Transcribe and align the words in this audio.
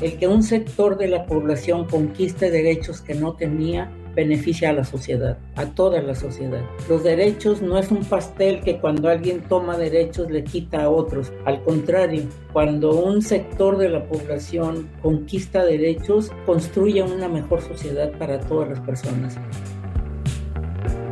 El 0.00 0.16
que 0.16 0.28
un 0.28 0.42
sector 0.42 0.96
de 0.96 1.08
la 1.08 1.26
población 1.26 1.86
conquiste 1.86 2.50
derechos 2.50 3.00
que 3.00 3.14
no 3.14 3.34
tenía 3.34 3.90
beneficia 4.14 4.70
a 4.70 4.72
la 4.72 4.84
sociedad, 4.84 5.38
a 5.56 5.66
toda 5.66 6.00
la 6.02 6.14
sociedad. 6.14 6.62
Los 6.88 7.04
derechos 7.04 7.62
no 7.62 7.78
es 7.78 7.90
un 7.90 8.04
pastel 8.04 8.60
que 8.60 8.78
cuando 8.78 9.08
alguien 9.08 9.42
toma 9.48 9.76
derechos 9.76 10.30
le 10.30 10.42
quita 10.42 10.84
a 10.84 10.90
otros. 10.90 11.32
Al 11.44 11.62
contrario, 11.62 12.24
cuando 12.52 12.94
un 13.00 13.22
sector 13.22 13.76
de 13.76 13.88
la 13.88 14.04
población 14.06 14.88
conquista 15.02 15.64
derechos, 15.64 16.32
construye 16.46 17.02
una 17.02 17.28
mejor 17.28 17.60
sociedad 17.62 18.10
para 18.18 18.40
todas 18.40 18.70
las 18.70 18.80
personas. 18.80 19.38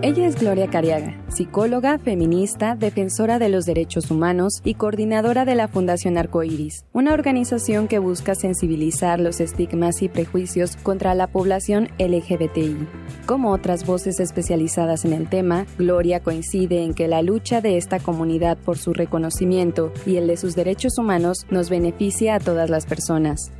Ella 0.00 0.28
es 0.28 0.36
Gloria 0.36 0.68
Cariaga, 0.68 1.20
psicóloga, 1.26 1.98
feminista, 1.98 2.76
defensora 2.76 3.40
de 3.40 3.48
los 3.48 3.64
derechos 3.64 4.12
humanos 4.12 4.60
y 4.62 4.74
coordinadora 4.74 5.44
de 5.44 5.56
la 5.56 5.66
Fundación 5.66 6.16
Arcoiris, 6.16 6.84
una 6.92 7.12
organización 7.12 7.89
que 7.89 7.98
busca 7.98 8.36
sensibilizar 8.36 9.18
los 9.18 9.40
estigmas 9.40 10.00
y 10.03 10.08
prejuicios 10.08 10.76
contra 10.76 11.16
la 11.16 11.26
población 11.26 11.89
LGBTI. 11.98 12.86
Como 13.26 13.50
otras 13.50 13.84
voces 13.84 14.20
especializadas 14.20 15.04
en 15.04 15.14
el 15.14 15.29
tema, 15.29 15.66
Gloria 15.79 16.20
coincide 16.20 16.84
en 16.84 16.94
que 16.94 17.08
la 17.08 17.22
lucha 17.22 17.61
de 17.61 17.76
esta 17.76 17.98
comunidad 17.98 18.56
por 18.56 18.78
su 18.78 18.92
reconocimiento 18.92 19.92
y 20.06 20.14
el 20.14 20.28
de 20.28 20.36
sus 20.36 20.54
derechos 20.54 20.96
humanos 20.98 21.39
nos 21.50 21.70
beneficia 21.70 22.36
a 22.36 22.40
todas 22.40 22.70
las 22.70 22.86
personas. 22.86 23.50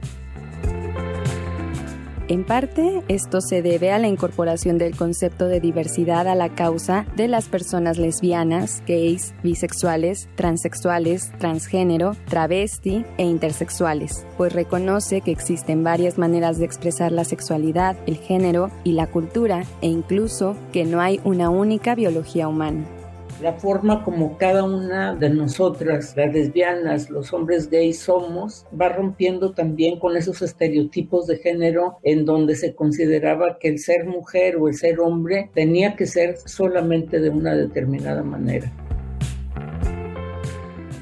En 2.29 2.45
parte, 2.45 3.03
esto 3.09 3.41
se 3.41 3.63
debe 3.63 3.91
a 3.91 3.99
la 3.99 4.07
incorporación 4.07 4.77
del 4.77 4.95
concepto 4.95 5.47
de 5.47 5.61
diversidad 5.61 6.29
a 6.29 6.35
la 6.35 6.51
causa 6.51 7.07
de 7.17 7.27
las 7.27 7.49
personas 7.49 7.97
lesbianas, 7.97 8.83
gays, 8.87 9.33
bisexuales, 9.43 10.29
transexuales, 10.35 11.33
transgénero, 11.39 12.15
travesti 12.29 13.07
e 13.17 13.25
intersexuales, 13.25 14.27
pues 14.37 14.53
reconoce 14.53 15.23
que 15.23 15.31
existen 15.31 15.83
varias 15.83 16.19
maneras 16.19 16.59
de 16.59 16.67
expresar 16.67 17.13
la 17.13 17.25
sexualidad, 17.25 17.97
el 18.07 18.19
género 18.19 18.71
y 18.85 18.93
la 18.93 19.07
cultura, 19.07 19.65
e 19.81 19.87
incluso 19.87 20.55
que 20.71 20.85
no 20.85 21.01
hay 21.01 21.23
una 21.25 21.49
única 21.49 21.95
biología 21.95 22.47
humana 22.47 22.85
la 23.41 23.53
forma 23.55 24.05
como 24.05 24.37
cada 24.39 24.65
una 24.65 25.15
de 25.15 25.31
nosotras, 25.31 26.15
las 26.17 26.33
lesbianas, 26.33 27.11
los 27.11 27.33
hombres 27.33 27.71
gays 27.71 28.01
somos, 28.01 28.67
va 28.79 28.89
rompiendo 28.89 29.53
también 29.53 29.99
con 29.99 30.17
esos 30.17 30.43
estereotipos 30.43 31.27
de 31.27 31.39
género 31.39 31.99
en 32.03 32.25
donde 32.25 32.57
se 32.57 32.75
consideraba 32.75 33.59
que 33.59 33.69
el 33.69 33.79
ser 33.79 34.07
mujer 34.07 34.57
o 34.57 34.69
el 34.69 34.75
ser 34.75 35.01
hombre 35.01 35.51
tenía 35.55 35.97
que 35.97 36.07
ser 36.07 36.37
solamente 36.37 37.21
de 37.21 37.31
una 37.31 37.55
determinada 37.55 38.23
manera. 38.23 38.73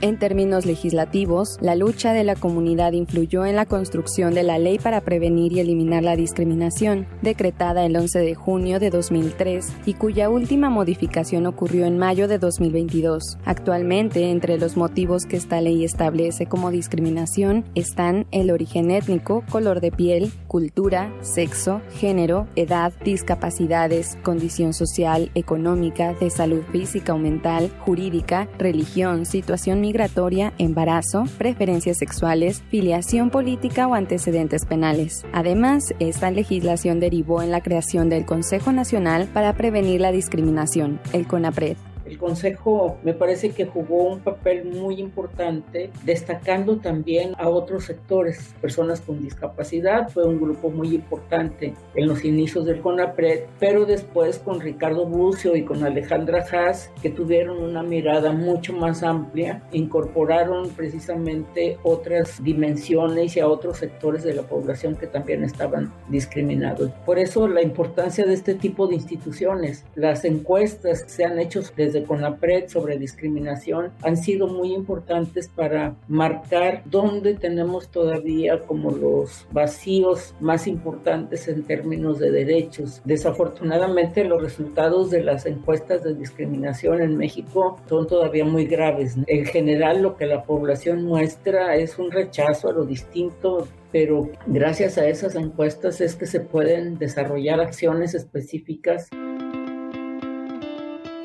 En 0.03 0.19
términos 0.19 0.67
legislativos, 0.67 1.57
la 1.63 1.75
lucha 1.75 2.13
de 2.13 2.23
la 2.23 2.37
comunidad 2.37 2.93
influyó 2.93 3.47
en 3.47 3.57
la 3.57 3.65
construcción 3.65 4.35
de 4.35 4.43
la 4.43 4.59
Ley 4.59 4.79
para 4.79 5.01
Prevenir 5.01 5.55
y 5.55 5.61
Eliminar 5.61 6.03
la 6.03 6.17
Discriminación, 6.17 7.07
decretada 7.23 7.87
el 7.87 7.97
11 7.97 8.19
de 8.19 8.35
junio 8.35 8.79
de 8.79 8.91
2003 8.91 9.73
y 9.87 9.95
cuya 9.95 10.29
última 10.29 10.69
modificación 10.69 11.47
ocurrió 11.47 11.87
en 11.87 11.97
mayo 11.97 12.29
de 12.29 12.39
2022. 12.39 13.39
Actualmente, 13.47 14.31
entre 14.31 14.59
los 14.59 14.77
motivos 14.77 15.25
que 15.25 15.37
esta 15.37 15.63
ley 15.63 15.83
establece 15.83 16.45
como 16.45 16.71
discriminación 16.71 17.65
están 17.75 18.27
el 18.33 18.51
origen 18.51 18.91
étnico, 18.91 19.45
color 19.51 19.81
de 19.81 19.93
piel, 19.93 20.31
cultura, 20.47 21.11
sexo, 21.23 21.81
género, 21.95 22.49
edad, 22.55 22.93
discapacidades, 23.03 24.19
condición 24.23 24.75
social, 24.75 25.31
económica, 25.35 26.13
de 26.13 26.29
salud 26.29 26.63
física 26.71 27.15
o 27.15 27.19
mental, 27.19 27.71
jurídica, 27.81 28.47
religión, 28.59 29.25
situación 29.25 29.86
migratoria, 29.87 30.53
embarazo, 30.59 31.25
preferencias 31.39 31.99
sexuales, 31.99 32.63
filiación 32.71 33.31
política 33.31 33.87
o 33.87 33.95
antecedentes 33.95 34.65
penales. 34.65 35.25
Además, 35.33 35.95
esta 36.01 36.33
legislación 36.33 36.99
derivó 36.99 37.41
en 37.41 37.53
la 37.53 37.61
creación 37.61 38.09
del 38.09 38.27
Consejo 38.27 38.73
Nacional 38.73 39.29
para 39.33 39.53
Prevenir 39.53 40.01
la 40.01 40.11
Discriminación, 40.11 40.99
el 41.13 41.29
CONAPRED 41.29 41.77
el 42.07 42.19
Consejo 42.19 42.99
me 43.03 43.15
parece 43.15 43.51
que 43.51 43.67
jugó 43.67 44.05
un 44.05 44.21
papel 44.21 44.65
muy 44.65 45.01
importante, 45.01 45.91
destacando 46.05 46.77
también 46.79 47.33
a 47.39 47.49
otros 47.49 47.85
sectores, 47.85 48.55
personas 48.61 49.01
con 49.01 49.21
discapacidad, 49.21 50.09
fue 50.09 50.27
un 50.27 50.41
grupo 50.41 50.71
muy 50.71 50.95
importante 50.95 51.75
en 51.95 52.07
los 52.07 52.25
inicios 52.25 52.65
del 52.65 52.81
CONAPRED, 52.81 53.45
pero 53.59 53.85
después 53.85 54.39
con 54.39 54.61
Ricardo 54.61 55.07
Bucio 55.07 55.57
y 55.57 55.65
con 55.65 55.85
Alejandra 55.85 56.45
Haas, 56.51 56.91
que 57.03 57.11
tuvieron 57.11 57.63
una 57.63 57.83
mirada 57.83 58.33
mucho 58.33 58.73
más 58.73 59.03
amplia, 59.03 59.63
incorporaron 59.73 60.71
precisamente 60.71 61.79
otras 61.83 62.43
dimensiones 62.43 63.37
y 63.37 63.41
a 63.41 63.49
otros 63.49 63.79
sectores 63.79 64.23
de 64.23 64.35
la 64.35 64.43
población 64.43 64.97
que 64.97 65.07
también 65.07 65.43
estaban 65.45 65.93
discriminados. 66.09 66.91
Por 67.05 67.19
eso 67.19 67.49
la 67.49 67.63
importancia 67.63 68.25
de 68.25 68.35
este 68.35 68.55
tipo 68.55 68.87
de 68.87 68.95
instituciones, 68.95 69.85
las 69.95 70.25
encuestas 70.25 71.05
se 71.07 71.25
han 71.25 71.39
hecho 71.39 71.63
desde 71.77 71.96
de 71.97 72.05
CONAPRED 72.05 72.69
sobre 72.69 72.99
discriminación 72.99 73.93
han 74.03 74.17
sido 74.17 74.47
muy 74.47 74.73
importantes 74.75 75.49
para 75.49 75.97
marcar 76.09 76.83
dónde 76.85 77.35
tenemos 77.35 77.89
todavía 77.89 78.61
como 78.61 78.91
los 78.91 79.47
vacíos 79.51 80.35
más 80.41 80.67
importantes 80.67 81.49
en 81.49 81.65
términos 81.65 82.19
de 82.19 82.31
derechos. 82.31 83.01
Desafortunadamente 83.05 84.25
los 84.25 84.43
resultados 84.43 85.11
de 85.11 85.23
las 85.23 85.47
encuestas 85.47 86.05
de 86.05 86.15
discriminación 86.15 87.01
en 87.01 87.17
México 87.17 87.81
son 87.89 88.07
todavía 88.07 88.45
muy 88.45 88.67
graves. 88.67 89.17
En 89.27 89.47
general 89.47 90.03
lo 90.03 90.17
que 90.17 90.27
la 90.27 90.45
población 90.45 91.05
muestra 91.05 91.77
es 91.77 91.99
un 91.99 92.11
rechazo 92.11 92.69
a 92.69 92.73
lo 92.73 92.85
distinto 92.85 93.67
pero 93.93 94.31
gracias 94.47 94.99
a 94.99 95.09
esas 95.09 95.37
encuestas 95.37 96.03
es 96.03 96.17
que 96.17 96.27
se 96.27 96.41
pueden 96.41 96.99
desarrollar 96.99 97.61
acciones 97.61 98.15
específicas. 98.15 99.09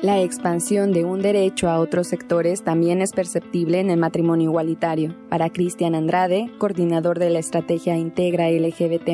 La 0.02 0.20
expansión 0.20 0.92
de 0.92 1.04
un 1.04 1.22
derecho 1.22 1.68
a 1.68 1.78
otros 1.78 2.08
sectores 2.08 2.64
también 2.64 3.00
es 3.00 3.12
perceptible 3.12 3.78
en 3.78 3.88
el 3.88 4.00
matrimonio 4.00 4.50
igualitario. 4.50 5.14
Para 5.28 5.50
Cristian 5.50 5.94
Andrade, 5.94 6.50
coordinador 6.58 7.20
de 7.20 7.30
la 7.30 7.38
estrategia 7.38 7.96
Integra 7.96 8.50
LGBT 8.50 9.10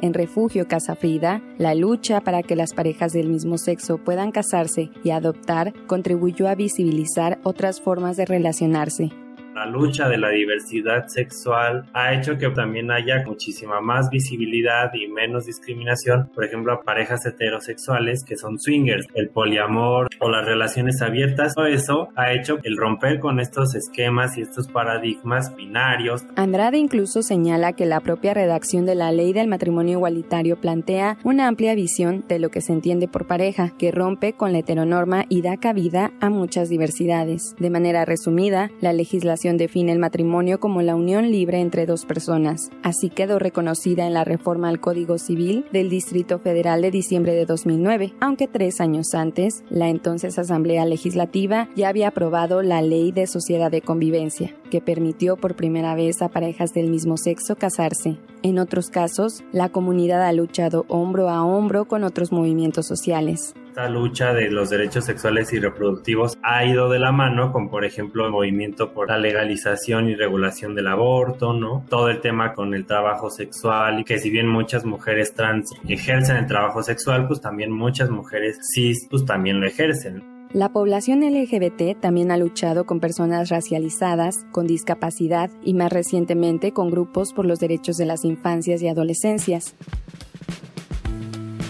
en 0.00 0.12
Refugio 0.12 0.66
Casa 0.66 0.96
Frida, 0.96 1.40
la 1.58 1.76
lucha 1.76 2.22
para 2.22 2.42
que 2.42 2.56
las 2.56 2.74
parejas 2.74 3.12
del 3.12 3.28
mismo 3.28 3.56
sexo 3.56 3.98
puedan 3.98 4.32
casarse 4.32 4.90
y 5.04 5.10
adoptar 5.10 5.74
contribuyó 5.86 6.48
a 6.48 6.56
visibilizar 6.56 7.38
otras 7.44 7.80
formas 7.80 8.16
de 8.16 8.24
relacionarse, 8.24 9.10
la 9.54 9.66
lucha 9.66 10.08
de 10.08 10.18
la 10.18 10.30
diversidad 10.30 11.06
sexual 11.08 11.84
ha 11.92 12.14
hecho 12.14 12.38
que 12.38 12.48
también 12.50 12.90
haya 12.90 13.22
muchísima 13.26 13.80
más 13.80 14.08
visibilidad 14.10 14.90
y 14.94 15.08
menos 15.08 15.46
discriminación, 15.46 16.30
por 16.34 16.44
ejemplo, 16.44 16.72
a 16.72 16.82
parejas 16.82 17.24
heterosexuales 17.26 18.24
que 18.24 18.36
son 18.36 18.58
swingers, 18.58 19.06
el 19.14 19.28
poliamor 19.28 20.08
o 20.20 20.30
las 20.30 20.46
relaciones 20.46 21.02
abiertas. 21.02 21.54
Todo 21.54 21.66
eso 21.66 22.08
ha 22.16 22.32
hecho 22.32 22.58
el 22.62 22.76
romper 22.76 23.18
con 23.20 23.40
estos 23.40 23.74
esquemas 23.74 24.38
y 24.38 24.42
estos 24.42 24.68
paradigmas 24.68 25.54
binarios. 25.54 26.24
Andrade 26.36 26.78
incluso 26.78 27.22
señala 27.22 27.74
que 27.74 27.86
la 27.86 28.00
propia 28.00 28.34
redacción 28.34 28.86
de 28.86 28.94
la 28.94 29.12
ley 29.12 29.32
del 29.32 29.48
matrimonio 29.48 29.98
igualitario 29.98 30.56
plantea 30.56 31.18
una 31.24 31.48
amplia 31.48 31.74
visión 31.74 32.24
de 32.28 32.38
lo 32.38 32.50
que 32.50 32.60
se 32.60 32.72
entiende 32.72 33.08
por 33.08 33.26
pareja, 33.26 33.72
que 33.78 33.90
rompe 33.90 34.32
con 34.32 34.52
la 34.52 34.58
heteronorma 34.58 35.24
y 35.28 35.42
da 35.42 35.56
cabida 35.56 36.12
a 36.20 36.30
muchas 36.30 36.68
diversidades. 36.68 37.54
De 37.58 37.70
manera 37.70 38.04
resumida, 38.04 38.70
la 38.80 38.92
legislación 38.92 39.41
define 39.50 39.92
el 39.92 39.98
matrimonio 39.98 40.60
como 40.60 40.82
la 40.82 40.94
unión 40.94 41.30
libre 41.30 41.60
entre 41.60 41.84
dos 41.84 42.04
personas. 42.04 42.70
Así 42.82 43.10
quedó 43.10 43.38
reconocida 43.38 44.06
en 44.06 44.14
la 44.14 44.24
reforma 44.24 44.68
al 44.68 44.80
Código 44.80 45.18
Civil 45.18 45.64
del 45.72 45.90
Distrito 45.90 46.38
Federal 46.38 46.80
de 46.80 46.90
diciembre 46.90 47.34
de 47.34 47.44
2009, 47.44 48.14
aunque 48.20 48.46
tres 48.46 48.80
años 48.80 49.14
antes, 49.14 49.64
la 49.68 49.88
entonces 49.88 50.38
Asamblea 50.38 50.86
Legislativa 50.86 51.68
ya 51.74 51.88
había 51.88 52.08
aprobado 52.08 52.62
la 52.62 52.82
Ley 52.82 53.10
de 53.10 53.26
Sociedad 53.26 53.70
de 53.70 53.82
Convivencia, 53.82 54.54
que 54.70 54.80
permitió 54.80 55.36
por 55.36 55.56
primera 55.56 55.94
vez 55.94 56.22
a 56.22 56.28
parejas 56.28 56.72
del 56.72 56.88
mismo 56.88 57.16
sexo 57.16 57.56
casarse. 57.56 58.18
En 58.42 58.58
otros 58.58 58.90
casos, 58.90 59.42
la 59.52 59.70
comunidad 59.70 60.22
ha 60.22 60.32
luchado 60.32 60.84
hombro 60.88 61.28
a 61.28 61.44
hombro 61.44 61.86
con 61.86 62.04
otros 62.04 62.32
movimientos 62.32 62.86
sociales. 62.86 63.54
Esta 63.72 63.88
lucha 63.88 64.34
de 64.34 64.50
los 64.50 64.68
derechos 64.68 65.06
sexuales 65.06 65.50
y 65.54 65.58
reproductivos 65.58 66.36
ha 66.42 66.62
ido 66.62 66.90
de 66.90 66.98
la 66.98 67.10
mano 67.10 67.52
con, 67.52 67.70
por 67.70 67.86
ejemplo, 67.86 68.26
el 68.26 68.30
movimiento 68.30 68.92
por 68.92 69.08
la 69.08 69.16
legalización 69.16 70.10
y 70.10 70.14
regulación 70.14 70.74
del 70.74 70.88
aborto, 70.88 71.54
¿no? 71.54 71.82
Todo 71.88 72.10
el 72.10 72.20
tema 72.20 72.52
con 72.52 72.74
el 72.74 72.84
trabajo 72.84 73.30
sexual 73.30 74.00
y 74.00 74.04
que 74.04 74.18
si 74.18 74.28
bien 74.28 74.46
muchas 74.46 74.84
mujeres 74.84 75.32
trans 75.32 75.70
ejercen 75.88 76.36
el 76.36 76.46
trabajo 76.46 76.82
sexual, 76.82 77.26
pues 77.26 77.40
también 77.40 77.72
muchas 77.72 78.10
mujeres 78.10 78.58
cis, 78.74 79.06
pues 79.08 79.24
también 79.24 79.58
lo 79.58 79.66
ejercen. 79.66 80.22
La 80.52 80.68
población 80.68 81.20
LGBT 81.20 81.98
también 81.98 82.30
ha 82.30 82.36
luchado 82.36 82.84
con 82.84 83.00
personas 83.00 83.48
racializadas, 83.48 84.44
con 84.52 84.66
discapacidad 84.66 85.50
y 85.64 85.72
más 85.72 85.90
recientemente 85.90 86.72
con 86.72 86.90
grupos 86.90 87.32
por 87.32 87.46
los 87.46 87.58
derechos 87.58 87.96
de 87.96 88.04
las 88.04 88.26
infancias 88.26 88.82
y 88.82 88.88
adolescencias. 88.88 89.74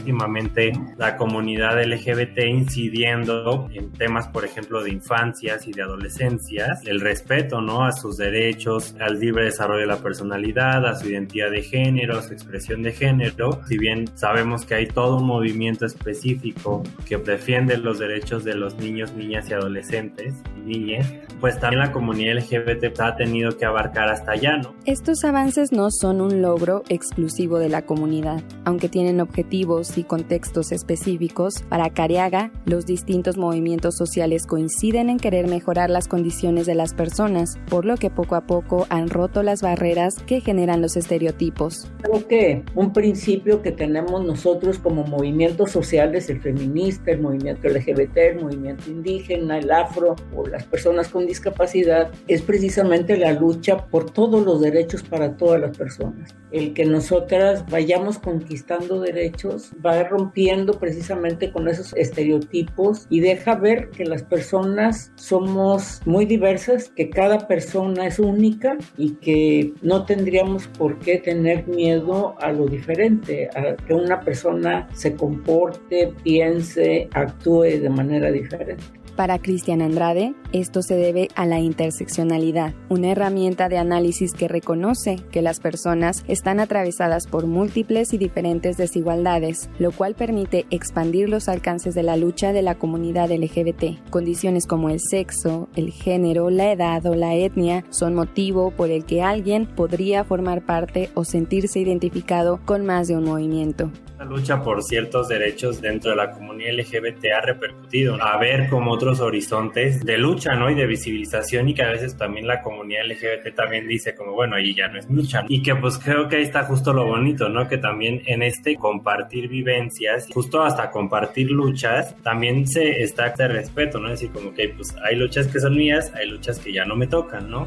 Últimamente 0.02 0.72
la 0.98 1.16
comunidad 1.16 1.80
LGBT 1.80 2.38
incidiendo 2.48 3.68
en 3.72 3.92
temas, 3.92 4.26
por 4.28 4.44
ejemplo, 4.44 4.82
de 4.82 4.90
infancias 4.90 5.68
y 5.68 5.72
de 5.72 5.82
adolescencias, 5.82 6.84
el 6.86 7.00
respeto, 7.00 7.60
¿no? 7.60 7.84
A 7.84 7.92
sus 7.92 8.16
derechos, 8.16 8.96
al 9.00 9.20
libre 9.20 9.44
desarrollo 9.44 9.82
de 9.82 9.86
la 9.86 9.98
personalidad, 9.98 10.84
a 10.86 10.96
su 10.96 11.08
identidad 11.08 11.50
de 11.50 11.62
género, 11.62 12.18
a 12.18 12.22
su 12.22 12.32
expresión 12.32 12.82
de 12.82 12.92
género. 12.92 13.60
Si 13.68 13.78
bien 13.78 14.06
sabemos 14.16 14.66
que 14.66 14.74
hay 14.74 14.86
todo 14.86 15.18
un 15.18 15.26
movimiento 15.26 15.86
específico 15.86 16.82
que 17.06 17.16
defiende 17.18 17.76
los 17.76 18.00
derechos 18.00 18.42
de 18.42 18.56
los 18.56 18.74
niños, 18.76 19.14
niñas 19.14 19.48
y 19.50 19.54
adolescentes, 19.54 20.34
niñas, 20.64 21.12
pues 21.40 21.58
también 21.60 21.80
la 21.80 21.92
comunidad 21.92 22.38
LGBT 22.38 23.00
ha 23.00 23.16
tenido 23.16 23.56
que 23.56 23.64
abarcar 23.64 24.08
hasta 24.08 24.32
allá, 24.32 24.56
¿no? 24.56 24.74
Estos 24.84 25.24
avances 25.24 25.70
no 25.72 25.88
son 25.90 26.20
un 26.20 26.42
logro 26.42 26.82
exclusivo 26.88 27.58
de 27.58 27.68
la 27.68 27.82
comunidad, 27.82 28.42
aunque 28.64 28.88
tienen 28.88 29.20
objetivos 29.20 29.91
y 29.98 30.04
contextos 30.04 30.72
específicos. 30.72 31.62
Para 31.68 31.90
Cariaga, 31.90 32.50
los 32.64 32.86
distintos 32.86 33.36
movimientos 33.36 33.96
sociales 33.96 34.46
coinciden 34.46 35.10
en 35.10 35.18
querer 35.18 35.48
mejorar 35.48 35.90
las 35.90 36.08
condiciones 36.08 36.66
de 36.66 36.74
las 36.74 36.94
personas, 36.94 37.58
por 37.68 37.84
lo 37.84 37.96
que 37.96 38.10
poco 38.10 38.34
a 38.34 38.46
poco 38.46 38.86
han 38.88 39.08
roto 39.08 39.42
las 39.42 39.62
barreras 39.62 40.14
que 40.26 40.40
generan 40.40 40.82
los 40.82 40.96
estereotipos. 40.96 41.90
Creo 42.02 42.26
que 42.28 42.64
un 42.74 42.92
principio 42.92 43.62
que 43.62 43.72
tenemos 43.72 44.24
nosotros 44.24 44.78
como 44.78 45.04
movimientos 45.04 45.70
sociales, 45.70 46.28
el 46.30 46.40
feminista, 46.40 47.10
el 47.10 47.20
movimiento 47.20 47.68
LGBT, 47.68 48.16
el 48.16 48.40
movimiento 48.42 48.90
indígena, 48.90 49.58
el 49.58 49.70
afro 49.70 50.16
o 50.34 50.46
las 50.46 50.64
personas 50.64 51.08
con 51.08 51.26
discapacidad, 51.26 52.10
es 52.28 52.42
precisamente 52.42 53.16
la 53.16 53.32
lucha 53.32 53.86
por 53.86 54.10
todos 54.10 54.44
los 54.44 54.60
derechos 54.60 55.02
para 55.02 55.36
todas 55.36 55.60
las 55.60 55.76
personas. 55.76 56.34
El 56.50 56.74
que 56.74 56.84
nosotras 56.84 57.64
vayamos 57.70 58.18
conquistando 58.18 59.00
derechos 59.00 59.70
va 59.84 60.02
rompiendo 60.04 60.78
precisamente 60.78 61.50
con 61.50 61.68
esos 61.68 61.92
estereotipos 61.94 63.06
y 63.10 63.20
deja 63.20 63.54
ver 63.54 63.90
que 63.90 64.04
las 64.04 64.22
personas 64.22 65.12
somos 65.16 66.00
muy 66.04 66.24
diversas, 66.24 66.88
que 66.90 67.10
cada 67.10 67.46
persona 67.46 68.06
es 68.06 68.18
única 68.18 68.76
y 68.96 69.14
que 69.14 69.72
no 69.82 70.04
tendríamos 70.04 70.66
por 70.68 70.98
qué 70.98 71.18
tener 71.18 71.66
miedo 71.66 72.34
a 72.40 72.52
lo 72.52 72.66
diferente, 72.66 73.48
a 73.54 73.76
que 73.76 73.94
una 73.94 74.20
persona 74.20 74.88
se 74.94 75.14
comporte, 75.14 76.12
piense, 76.22 77.08
actúe 77.12 77.62
de 77.80 77.90
manera 77.90 78.30
diferente. 78.30 79.01
Para 79.16 79.38
Cristian 79.38 79.82
Andrade, 79.82 80.34
esto 80.52 80.80
se 80.80 80.96
debe 80.96 81.28
a 81.34 81.44
la 81.44 81.60
interseccionalidad, 81.60 82.74
una 82.88 83.10
herramienta 83.10 83.68
de 83.68 83.76
análisis 83.76 84.32
que 84.32 84.48
reconoce 84.48 85.16
que 85.30 85.42
las 85.42 85.60
personas 85.60 86.24
están 86.28 86.60
atravesadas 86.60 87.26
por 87.26 87.46
múltiples 87.46 88.14
y 88.14 88.18
diferentes 88.18 88.78
desigualdades, 88.78 89.68
lo 89.78 89.92
cual 89.92 90.14
permite 90.14 90.64
expandir 90.70 91.28
los 91.28 91.50
alcances 91.50 91.94
de 91.94 92.02
la 92.02 92.16
lucha 92.16 92.54
de 92.54 92.62
la 92.62 92.76
comunidad 92.76 93.30
LGBT. 93.30 94.08
Condiciones 94.08 94.66
como 94.66 94.88
el 94.88 94.98
sexo, 95.00 95.68
el 95.76 95.90
género, 95.90 96.48
la 96.48 96.72
edad 96.72 97.04
o 97.04 97.14
la 97.14 97.34
etnia 97.34 97.84
son 97.90 98.14
motivo 98.14 98.70
por 98.70 98.90
el 98.90 99.04
que 99.04 99.22
alguien 99.22 99.66
podría 99.66 100.24
formar 100.24 100.64
parte 100.64 101.10
o 101.14 101.24
sentirse 101.24 101.80
identificado 101.80 102.60
con 102.64 102.86
más 102.86 103.08
de 103.08 103.16
un 103.16 103.24
movimiento. 103.24 103.90
La 104.22 104.28
lucha 104.28 104.62
por 104.62 104.84
ciertos 104.84 105.28
derechos 105.28 105.80
dentro 105.80 106.12
de 106.12 106.16
la 106.16 106.30
comunidad 106.30 106.74
LGBT 106.74 107.24
ha 107.36 107.40
repercutido 107.40 108.22
a 108.22 108.38
ver 108.38 108.68
como 108.68 108.96
otros 109.02 109.20
horizontes 109.20 110.00
de 110.04 110.16
lucha, 110.16 110.54
¿no? 110.54 110.70
Y 110.70 110.76
de 110.76 110.86
visibilización 110.86 111.68
y 111.68 111.74
que 111.74 111.82
a 111.82 111.90
veces 111.90 112.16
también 112.16 112.46
la 112.46 112.62
comunidad 112.62 113.04
LGBT 113.06 113.52
también 113.52 113.88
dice 113.88 114.14
como, 114.14 114.32
bueno, 114.32 114.54
ahí 114.54 114.74
ya 114.74 114.86
no 114.86 114.98
es 115.00 115.10
lucha. 115.10 115.44
Y 115.48 115.60
que 115.60 115.74
pues 115.74 115.98
creo 115.98 116.28
que 116.28 116.36
ahí 116.36 116.42
está 116.44 116.62
justo 116.62 116.92
lo 116.92 117.04
bonito, 117.04 117.48
¿no? 117.48 117.66
Que 117.66 117.78
también 117.78 118.22
en 118.26 118.44
este 118.44 118.76
compartir 118.76 119.48
vivencias, 119.48 120.28
justo 120.32 120.62
hasta 120.62 120.90
compartir 120.90 121.50
luchas, 121.50 122.14
también 122.22 122.64
se 122.68 123.02
está 123.02 123.26
este 123.26 123.48
respeto, 123.48 123.98
¿no? 123.98 124.06
Es 124.06 124.20
decir, 124.20 124.30
como 124.30 124.54
que 124.54 124.68
pues 124.68 124.94
hay 125.02 125.16
luchas 125.16 125.48
que 125.48 125.58
son 125.58 125.76
mías, 125.76 126.12
hay 126.14 126.28
luchas 126.28 126.60
que 126.60 126.72
ya 126.72 126.84
no 126.84 126.94
me 126.94 127.08
tocan, 127.08 127.50
¿no? 127.50 127.66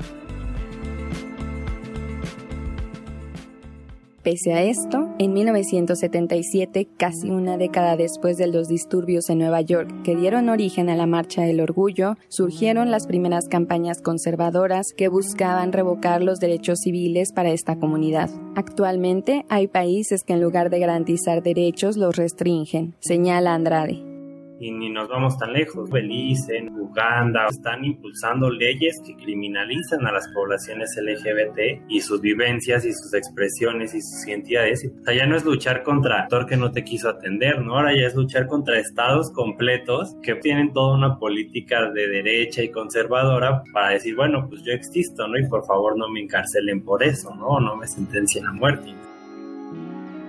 Pese 4.26 4.54
a 4.54 4.64
esto, 4.64 5.08
en 5.20 5.34
1977, 5.34 6.88
casi 6.98 7.30
una 7.30 7.58
década 7.58 7.96
después 7.96 8.38
de 8.38 8.48
los 8.48 8.68
disturbios 8.68 9.30
en 9.30 9.38
Nueva 9.38 9.62
York 9.62 10.02
que 10.04 10.16
dieron 10.16 10.50
origen 10.50 10.90
a 10.90 10.96
la 10.96 11.06
Marcha 11.06 11.44
del 11.44 11.62
Orgullo, 11.62 12.16
surgieron 12.28 12.90
las 12.90 13.06
primeras 13.06 13.48
campañas 13.48 14.02
conservadoras 14.02 14.88
que 14.98 15.10
buscaban 15.10 15.74
revocar 15.74 16.24
los 16.24 16.40
derechos 16.40 16.80
civiles 16.80 17.34
para 17.34 17.52
esta 17.52 17.78
comunidad. 17.78 18.32
Actualmente 18.56 19.46
hay 19.48 19.68
países 19.68 20.24
que 20.24 20.34
en 20.34 20.42
lugar 20.42 20.72
de 20.72 20.80
garantizar 20.80 21.44
derechos 21.44 21.96
los 21.96 22.16
restringen, 22.16 22.96
señala 23.02 23.54
Andrade 23.54 24.15
y 24.60 24.72
ni 24.72 24.90
nos 24.90 25.08
vamos 25.10 25.38
tan 25.38 25.54
lejos. 25.54 25.90
Belice, 25.90 26.58
en 26.58 26.70
Uganda, 26.70 27.48
están 27.50 27.84
impulsando 27.84 28.50
leyes 28.50 29.02
que 29.06 29.16
criminalizan 29.16 30.06
a 30.06 30.12
las 30.12 30.28
poblaciones 30.34 30.96
LGBT 30.98 31.84
y 31.90 32.02
sus 32.02 32.22
vivencias 32.22 32.86
y 32.86 32.94
sus 32.94 33.14
expresiones 33.14 33.94
y 33.94 34.02
sus 34.02 34.28
identidades. 34.28 34.86
O 35.02 35.04
sea, 35.04 35.14
ya 35.14 35.26
no 35.26 35.36
es 35.36 35.44
luchar 35.44 35.84
contra 35.84 36.22
actor 36.22 36.46
que 36.46 36.58
no 36.58 36.72
te 36.72 36.84
quiso 36.84 37.10
atender, 37.10 37.62
¿no? 37.62 37.76
Ahora 37.76 37.96
ya 37.96 38.08
es 38.08 38.16
luchar 38.16 38.48
contra 38.48 38.80
estados 38.80 39.32
completos 39.32 40.16
que 40.22 40.36
tienen 40.36 40.74
toda 40.74 40.96
una 40.96 41.18
política 41.18 41.90
de 41.92 42.08
derecha 42.08 42.64
y 42.64 42.70
conservadora 42.70 43.64
para 43.74 43.90
decir, 43.90 44.16
bueno, 44.16 44.48
pues 44.50 44.64
yo 44.64 44.74
existo, 44.74 45.28
¿no? 45.28 45.38
Y 45.38 45.48
por 45.48 45.66
favor 45.66 45.98
no 45.98 46.10
me 46.10 46.22
encarcelen 46.22 46.84
por 46.84 47.04
eso, 47.04 47.34
¿no? 47.36 47.60
No 47.60 47.76
me 47.76 47.88
sentencien 47.88 48.46
a 48.46 48.52
muerte. 48.52 48.94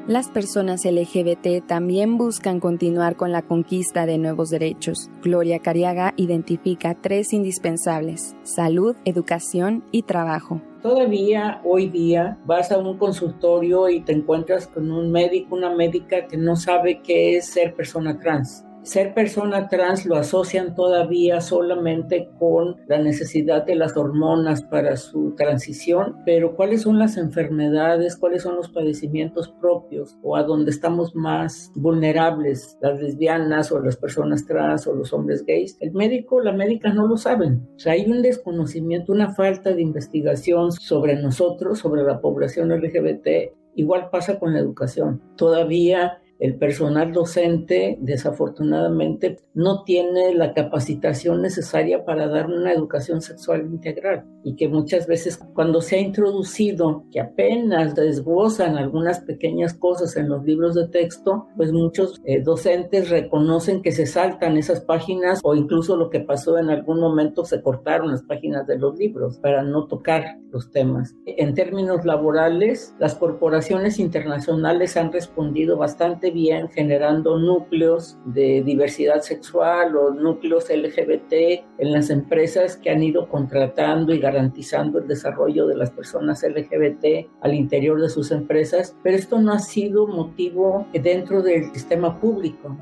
Las 0.09 0.29
personas 0.29 0.85
LGBT 0.85 1.67
también 1.67 2.17
buscan 2.17 2.61
continuar 2.61 3.17
con 3.17 3.33
la 3.33 3.43
conquista 3.43 4.07
de 4.07 4.19
nuevos 4.19 4.51
derechos. 4.51 5.11
Gloria 5.21 5.59
Cariaga 5.59 6.15
identifica 6.17 6.95
tres 6.95 7.33
indispensables, 7.33 8.37
salud, 8.45 8.95
educación 9.05 9.83
y 9.91 10.03
trabajo. 10.03 10.63
Todavía 10.81 11.61
hoy 11.65 11.89
día 11.89 12.39
vas 12.47 12.71
a 12.71 12.79
un 12.79 12.99
consultorio 12.99 13.89
y 13.89 14.01
te 14.01 14.13
encuentras 14.13 14.69
con 14.69 14.93
un 14.93 15.11
médico, 15.11 15.57
una 15.57 15.75
médica 15.75 16.29
que 16.29 16.37
no 16.37 16.55
sabe 16.55 17.01
qué 17.03 17.39
es 17.39 17.47
ser 17.47 17.75
persona 17.75 18.21
trans 18.21 18.66
ser 18.87 19.15
persona 19.15 19.69
trans 19.69 20.07
lo 20.07 20.15
asocian 20.15 20.77
todavía 20.77 21.41
solamente 21.41 22.31
con 22.39 22.77
la 22.87 22.99
necesidad 22.99 23.67
de 23.67 23.75
las 23.75 23.97
hormonas 23.97 24.63
para 24.63 24.97
su 24.97 25.35
transición, 25.35 26.19
pero 26.25 26.55
¿cuáles 26.55 26.83
son 26.83 27.01
las 27.01 27.17
enfermedades, 27.17 28.17
cuáles 28.17 28.43
son 28.43 28.55
los 28.55 28.69
padecimientos 28.69 29.49
propios 29.61 30.17
o 30.23 30.37
a 30.37 30.45
donde 30.45 30.71
estamos 30.71 31.17
más 31.17 31.73
vulnerables, 31.75 32.79
las 32.81 33.01
lesbianas 33.03 33.73
o 33.73 33.81
las 33.81 33.97
personas 33.97 34.47
trans 34.47 34.87
o 34.87 34.95
los 34.95 35.13
hombres 35.13 35.45
gays? 35.45 35.77
El 35.81 35.93
médico, 35.93 36.41
la 36.41 36.53
médica 36.53 36.93
no 36.93 37.09
lo 37.09 37.17
saben. 37.17 37.69
O 37.75 37.79
sea, 37.81 37.95
hay 37.95 38.09
un 38.09 38.23
desconocimiento, 38.23 39.13
una 39.13 39.35
falta 39.35 39.75
de 39.75 39.83
investigación 39.83 40.71
sobre 40.71 41.17
nosotros, 41.17 41.81
sobre 41.81 42.05
la 42.05 42.21
población 42.21 42.69
LGBT. 42.69 43.53
Igual 43.75 44.11
pasa 44.11 44.39
con 44.39 44.55
la 44.55 44.61
educación. 44.61 45.21
Todavía 45.37 46.21
el 46.39 46.57
personal 46.57 47.13
docente, 47.13 47.99
desafortunadamente, 48.01 49.39
no 49.55 49.85
tiene 49.85 50.35
la 50.35 50.53
capacitación 50.53 51.43
necesaria 51.43 52.05
para 52.05 52.29
dar 52.29 52.47
una 52.47 52.73
educación 52.73 53.23
sexual 53.23 53.63
integral 53.63 54.25
y 54.45 54.55
que 54.55 54.69
muchas 54.69 55.07
veces 55.07 55.39
cuando 55.55 55.81
se 55.81 55.97
ha 55.97 56.01
introducido, 56.01 57.05
que 57.11 57.21
apenas 57.21 57.95
desglossan 57.95 58.77
algunas 58.77 59.21
pequeñas 59.21 59.75
cosas 59.75 60.17
en 60.17 60.29
los 60.29 60.45
libros 60.45 60.75
de 60.75 60.89
texto, 60.89 61.49
pues 61.57 61.73
muchos 61.73 62.21
eh, 62.25 62.43
docentes 62.43 63.11
reconocen 63.11 63.83
que 63.83 63.93
se 63.93 64.07
saltan 64.07 64.57
esas 64.57 64.81
páginas 64.81 65.41
o 65.43 65.55
incluso 65.55 65.97
lo 65.97 66.11
que 66.11 66.21
pasó 66.21 66.59
en 66.59 66.71
algún 66.71 67.01
momento 67.01 67.45
se 67.45 67.63
cortaron 67.63 68.11
las 68.11 68.23
páginas 68.23 68.67
de 68.67 68.79
los 68.79 68.97
libros 68.99 69.39
para 69.39 69.63
no 69.63 69.87
tocar 69.87 70.39
los 70.51 70.71
temas. 70.71 71.15
En 71.27 71.55
términos 71.55 72.05
laborales, 72.05 72.95
las 72.99 73.15
corporaciones 73.15 73.99
internacionales 73.99 74.97
han 74.97 75.13
respondido 75.13 75.77
bastante 75.77 76.26
bien 76.31 76.69
generando 76.69 77.39
núcleos 77.39 78.19
de 78.25 78.63
diversidad 78.65 79.21
sexual 79.21 79.97
o 79.97 80.11
núcleos 80.11 80.69
LGBT 80.71 81.33
en 81.79 81.93
las 81.93 82.11
empresas 82.11 82.77
que 82.77 82.91
han 82.91 83.03
ido 83.03 83.29
contratando 83.29 84.15
y 84.15 84.19
garantizando 84.19 84.99
el 84.99 85.09
desarrollo 85.09 85.67
de 85.67 85.77
las 85.77 85.91
personas 85.91 86.43
LGBT 86.43 87.29
al 87.41 87.55
interior 87.55 88.01
de 88.01 88.09
sus 88.09 88.31
empresas, 88.31 88.97
pero 89.03 89.17
esto 89.17 89.41
no 89.41 89.53
ha 89.53 89.59
sido 89.59 90.07
motivo 90.07 90.87
dentro 90.93 91.43
del 91.43 91.73
sistema 91.73 92.19
público. 92.21 92.77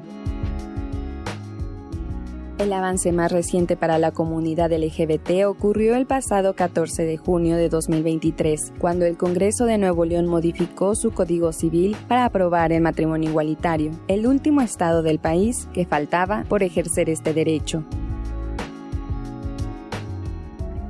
El 2.57 2.73
avance 2.73 3.11
más 3.11 3.33
reciente 3.33 3.77
para 3.77 3.99
la 3.99 4.13
comunidad 4.13 4.73
LGBT 4.73 5.45
ocurrió 5.47 5.97
el 5.97 6.07
pasado 6.07 6.55
14 6.55 7.05
de 7.05 7.17
junio 7.17 7.57
de 7.57 7.69
2023, 7.69 8.75
cuando 8.79 9.07
el 9.07 9.17
Congreso 9.17 9.65
de 9.65 9.77
Nuevo 9.77 10.05
León 10.05 10.27
modificó 10.27 10.95
su 10.95 11.11
Código 11.11 11.53
Civil 11.53 11.97
para 12.07 12.27
aprobar 12.27 12.71
el 12.73 12.81
matrimonio 12.81 13.31
igualitario, 13.31 13.91
el 14.07 14.29
último 14.29 14.61
estado 14.61 15.03
del 15.03 15.19
país 15.19 15.69
que 15.75 15.85
faltaba 15.85 16.45
por 16.49 16.63
ejercer 16.63 17.11
este 17.11 17.35
derecho. 17.35 17.83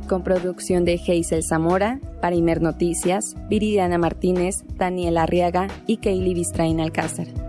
Con 0.07 0.23
producción 0.23 0.85
de 0.85 1.01
Hazel 1.01 1.43
Zamora, 1.49 1.99
para 2.21 2.37
Imer 2.37 2.61
Noticias, 2.61 3.35
Viridiana 3.49 3.97
Martínez, 3.97 4.65
Daniela 4.77 5.23
Arriaga 5.23 5.69
y 5.87 5.97
Kaylee 5.97 6.35
Bistrain 6.35 6.79
Alcázar. 6.81 7.44